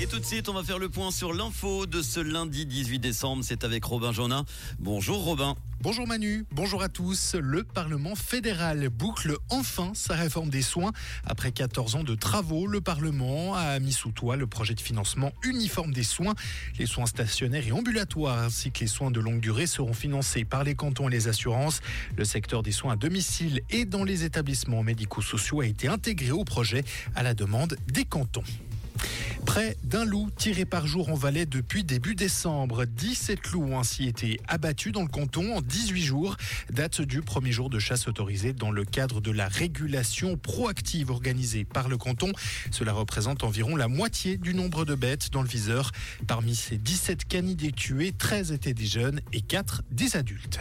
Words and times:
Et 0.00 0.06
tout 0.06 0.18
de 0.18 0.24
suite, 0.24 0.48
on 0.48 0.52
va 0.52 0.64
faire 0.64 0.80
le 0.80 0.88
point 0.88 1.12
sur 1.12 1.32
l'info 1.32 1.86
de 1.86 2.02
ce 2.02 2.18
lundi 2.18 2.66
18 2.66 2.98
décembre. 2.98 3.44
C'est 3.44 3.62
avec 3.62 3.84
Robin 3.84 4.10
Jonin. 4.10 4.44
Bonjour 4.80 5.22
Robin. 5.22 5.54
Bonjour 5.80 6.06
Manu, 6.06 6.46
bonjour 6.50 6.82
à 6.82 6.88
tous. 6.88 7.34
Le 7.34 7.62
Parlement 7.62 8.14
fédéral 8.14 8.88
boucle 8.88 9.36
enfin 9.50 9.92
sa 9.94 10.14
réforme 10.14 10.48
des 10.48 10.62
soins. 10.62 10.92
Après 11.26 11.52
14 11.52 11.96
ans 11.96 12.04
de 12.04 12.14
travaux, 12.14 12.66
le 12.66 12.80
Parlement 12.80 13.54
a 13.54 13.78
mis 13.80 13.92
sous 13.92 14.10
toit 14.10 14.36
le 14.36 14.46
projet 14.46 14.74
de 14.74 14.80
financement 14.80 15.30
uniforme 15.42 15.92
des 15.92 16.02
soins. 16.02 16.34
Les 16.78 16.86
soins 16.86 17.06
stationnaires 17.06 17.66
et 17.66 17.72
ambulatoires 17.72 18.38
ainsi 18.38 18.72
que 18.72 18.80
les 18.80 18.86
soins 18.86 19.10
de 19.10 19.20
longue 19.20 19.40
durée 19.40 19.66
seront 19.66 19.92
financés 19.92 20.44
par 20.44 20.64
les 20.64 20.74
cantons 20.74 21.08
et 21.08 21.12
les 21.12 21.28
assurances. 21.28 21.82
Le 22.16 22.24
secteur 22.24 22.62
des 22.62 22.72
soins 22.72 22.94
à 22.94 22.96
domicile 22.96 23.60
et 23.68 23.84
dans 23.84 24.04
les 24.04 24.24
établissements 24.24 24.82
médico-sociaux 24.82 25.60
a 25.60 25.66
été 25.66 25.86
intégré 25.86 26.30
au 26.30 26.44
projet 26.44 26.82
à 27.14 27.22
la 27.22 27.34
demande 27.34 27.76
des 27.92 28.06
cantons. 28.06 28.44
Près 29.54 29.76
d'un 29.84 30.04
loup 30.04 30.30
tiré 30.36 30.64
par 30.64 30.84
jour 30.88 31.10
en 31.10 31.14
Valais 31.14 31.46
depuis 31.46 31.84
début 31.84 32.16
décembre. 32.16 32.86
17 32.86 33.52
loups 33.52 33.62
ont 33.62 33.78
ainsi 33.78 34.08
été 34.08 34.40
abattus 34.48 34.90
dans 34.90 35.02
le 35.02 35.08
canton 35.08 35.54
en 35.54 35.60
18 35.60 36.02
jours, 36.02 36.36
date 36.72 37.00
du 37.00 37.22
premier 37.22 37.52
jour 37.52 37.70
de 37.70 37.78
chasse 37.78 38.08
autorisée 38.08 38.52
dans 38.52 38.72
le 38.72 38.84
cadre 38.84 39.20
de 39.20 39.30
la 39.30 39.46
régulation 39.46 40.36
proactive 40.36 41.12
organisée 41.12 41.64
par 41.64 41.88
le 41.88 41.96
canton. 41.96 42.32
Cela 42.72 42.92
représente 42.92 43.44
environ 43.44 43.76
la 43.76 43.86
moitié 43.86 44.38
du 44.38 44.54
nombre 44.54 44.84
de 44.84 44.96
bêtes 44.96 45.30
dans 45.30 45.42
le 45.42 45.48
viseur. 45.48 45.92
Parmi 46.26 46.56
ces 46.56 46.76
17 46.76 47.24
canidés 47.24 47.70
tués, 47.70 48.10
13 48.10 48.50
étaient 48.50 48.74
des 48.74 48.86
jeunes 48.86 49.20
et 49.32 49.40
4 49.40 49.84
des 49.92 50.16
adultes. 50.16 50.58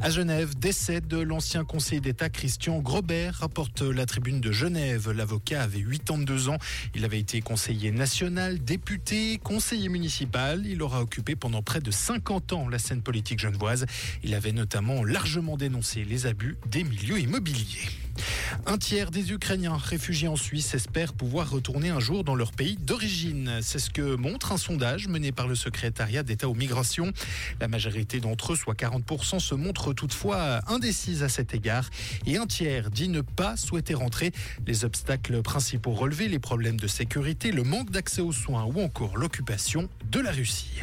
À 0.00 0.10
Genève, 0.10 0.58
décès 0.58 1.00
de 1.00 1.18
l'ancien 1.18 1.64
conseiller 1.64 2.00
d'État 2.00 2.28
Christian 2.28 2.78
Grobert, 2.78 3.34
rapporte 3.34 3.82
la 3.82 4.06
tribune 4.06 4.40
de 4.40 4.50
Genève. 4.50 5.10
L'avocat 5.10 5.62
avait 5.62 5.82
82 5.82 6.48
ans. 6.48 6.56
Il 6.94 7.04
avait 7.04 7.18
été 7.18 7.40
conseiller 7.42 7.90
national, 7.90 8.64
député, 8.64 9.38
conseiller 9.38 9.88
municipal. 9.88 10.64
Il 10.66 10.82
aura 10.82 11.02
occupé 11.02 11.36
pendant 11.36 11.62
près 11.62 11.80
de 11.80 11.90
50 11.90 12.52
ans 12.54 12.68
la 12.68 12.78
scène 12.78 13.02
politique 13.02 13.40
genevoise. 13.40 13.86
Il 14.22 14.34
avait 14.34 14.52
notamment 14.52 15.04
largement 15.04 15.56
dénoncé 15.56 16.04
les 16.04 16.26
abus 16.26 16.56
des 16.66 16.84
milieux 16.84 17.18
immobiliers. 17.20 17.99
Un 18.66 18.78
tiers 18.78 19.10
des 19.10 19.32
Ukrainiens 19.32 19.76
réfugiés 19.76 20.28
en 20.28 20.36
Suisse 20.36 20.74
espèrent 20.74 21.12
pouvoir 21.12 21.50
retourner 21.50 21.90
un 21.90 22.00
jour 22.00 22.24
dans 22.24 22.34
leur 22.34 22.52
pays 22.52 22.76
d'origine. 22.76 23.58
C'est 23.62 23.78
ce 23.78 23.90
que 23.90 24.16
montre 24.16 24.52
un 24.52 24.56
sondage 24.56 25.08
mené 25.08 25.32
par 25.32 25.48
le 25.48 25.54
secrétariat 25.54 26.22
d'État 26.22 26.48
aux 26.48 26.54
migrations. 26.54 27.12
La 27.60 27.68
majorité 27.68 28.20
d'entre 28.20 28.52
eux, 28.52 28.56
soit 28.56 28.74
40%, 28.74 29.38
se 29.38 29.54
montrent 29.54 29.92
toutefois 29.92 30.60
indécises 30.68 31.22
à 31.22 31.28
cet 31.28 31.54
égard 31.54 31.88
et 32.26 32.36
un 32.36 32.46
tiers 32.46 32.90
dit 32.90 33.08
ne 33.08 33.20
pas 33.20 33.56
souhaiter 33.56 33.94
rentrer. 33.94 34.32
Les 34.66 34.84
obstacles 34.84 35.42
principaux 35.42 35.92
relevés, 35.92 36.28
les 36.28 36.38
problèmes 36.38 36.78
de 36.78 36.86
sécurité, 36.86 37.52
le 37.52 37.62
manque 37.62 37.90
d'accès 37.90 38.20
aux 38.20 38.32
soins 38.32 38.64
ou 38.64 38.80
encore 38.80 39.16
l'occupation 39.16 39.88
de 40.10 40.20
la 40.20 40.32
Russie. 40.32 40.80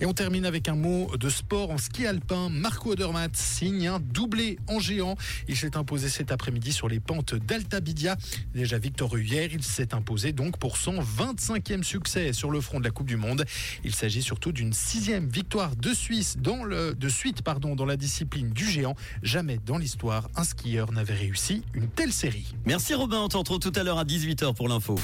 Et 0.00 0.06
on 0.06 0.12
termine 0.12 0.44
avec 0.44 0.68
un 0.68 0.76
mot 0.76 1.16
de 1.16 1.28
sport 1.28 1.70
en 1.70 1.78
ski 1.78 2.06
alpin. 2.06 2.48
Marco 2.50 2.92
Odermatt 2.92 3.36
signe 3.36 3.88
un 3.88 4.00
doublé 4.00 4.58
en 4.68 4.78
géant. 4.78 5.16
Il 5.48 5.56
s'est 5.56 5.76
imposé 5.76 6.08
cet 6.08 6.32
après-midi 6.32 6.72
sur 6.72 6.88
les 6.88 7.00
pentes 7.06 7.34
d'Altabidia. 7.34 8.16
Déjà 8.54 8.78
victorieux 8.78 9.24
hier, 9.24 9.48
il 9.52 9.62
s'est 9.62 9.94
imposé 9.94 10.32
donc 10.32 10.58
pour 10.58 10.76
son 10.76 11.00
25e 11.00 11.82
succès 11.82 12.32
sur 12.32 12.50
le 12.50 12.60
front 12.60 12.80
de 12.80 12.84
la 12.84 12.90
Coupe 12.90 13.06
du 13.06 13.16
Monde. 13.16 13.44
Il 13.84 13.94
s'agit 13.94 14.22
surtout 14.22 14.52
d'une 14.52 14.72
sixième 14.72 15.28
victoire 15.28 15.76
de 15.76 15.94
Suisse 15.94 16.36
dans 16.38 16.64
le, 16.64 16.94
de 16.94 17.08
suite 17.08 17.42
pardon, 17.42 17.76
dans 17.76 17.86
la 17.86 17.96
discipline 17.96 18.50
du 18.50 18.68
géant. 18.68 18.96
Jamais 19.22 19.58
dans 19.64 19.78
l'histoire, 19.78 20.28
un 20.36 20.44
skieur 20.44 20.92
n'avait 20.92 21.14
réussi 21.14 21.62
une 21.74 21.88
telle 21.88 22.12
série. 22.12 22.54
Merci 22.64 22.94
Robin, 22.94 23.20
on 23.20 23.28
te 23.28 23.36
retrouve 23.36 23.60
tout 23.60 23.72
à 23.76 23.82
l'heure 23.82 23.98
à 23.98 24.04
18h 24.04 24.54
pour 24.54 24.68
l'info. 24.68 24.96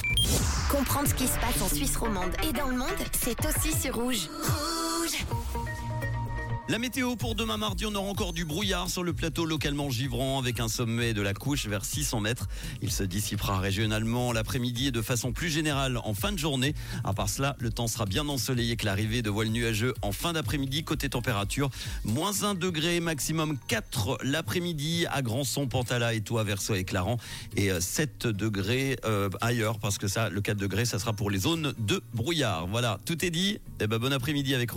Comprendre 0.69 1.07
ce 1.07 1.13
qui 1.13 1.27
se 1.27 1.39
passe 1.39 1.61
en 1.61 1.73
Suisse 1.73 1.95
romande 1.95 2.31
et 2.47 2.51
dans 2.53 2.67
le 2.67 2.77
monde, 2.77 2.89
c'est 3.13 3.37
aussi 3.45 3.71
sur 3.79 3.95
Rouge. 3.95 4.27
Rouge 4.29 4.72
La 6.69 6.79
météo 6.79 7.17
pour 7.17 7.35
demain 7.35 7.57
mardi, 7.57 7.85
on 7.85 7.93
aura 7.93 8.09
encore 8.09 8.31
du 8.31 8.45
brouillard 8.45 8.89
sur 8.89 9.03
le 9.03 9.11
plateau 9.11 9.45
localement 9.45 9.89
givrant 9.89 10.39
avec 10.39 10.61
un 10.61 10.69
sommet 10.69 11.13
de 11.13 11.21
la 11.21 11.33
couche 11.33 11.67
vers 11.67 11.83
600 11.83 12.21
mètres. 12.21 12.47
Il 12.81 12.89
se 12.89 13.03
dissipera 13.03 13.59
régionalement 13.59 14.31
l'après-midi 14.31 14.87
et 14.87 14.91
de 14.91 15.01
façon 15.01 15.33
plus 15.33 15.49
générale 15.49 15.97
en 15.97 16.13
fin 16.13 16.31
de 16.31 16.39
journée. 16.39 16.73
À 17.03 17.11
part 17.11 17.27
cela, 17.27 17.57
le 17.59 17.69
temps 17.69 17.87
sera 17.87 18.05
bien 18.05 18.29
ensoleillé 18.29 18.77
que 18.77 18.85
l'arrivée 18.85 19.21
de 19.21 19.29
voiles 19.29 19.49
nuageux 19.49 19.93
en 20.01 20.13
fin 20.13 20.31
d'après-midi. 20.31 20.85
Côté 20.85 21.09
température, 21.09 21.69
moins 22.05 22.43
1 22.43 22.53
degré, 22.53 23.01
maximum 23.01 23.57
4 23.67 24.19
l'après-midi 24.23 25.05
à 25.11 25.21
Grandson, 25.21 25.67
Pantala 25.67 26.13
et 26.13 26.21
Toit, 26.21 26.45
Verso 26.45 26.75
et 26.75 26.85
Clarence. 26.85 27.19
Et 27.57 27.71
7 27.77 28.27
degrés 28.27 28.95
euh, 29.03 29.29
ailleurs 29.41 29.79
parce 29.79 29.97
que 29.97 30.07
ça, 30.07 30.29
le 30.29 30.39
4 30.39 30.55
degrés, 30.55 30.85
ça 30.85 30.97
sera 30.97 31.11
pour 31.11 31.29
les 31.29 31.39
zones 31.39 31.73
de 31.77 32.01
brouillard. 32.13 32.67
Voilà, 32.67 32.99
tout 33.05 33.25
est 33.25 33.31
dit. 33.31 33.59
Et 33.81 33.87
ben, 33.87 33.97
bon 33.97 34.13
après-midi 34.13 34.55
avec 34.55 34.71